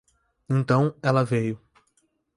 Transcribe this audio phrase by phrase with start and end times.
[0.49, 1.61] Então ela veio.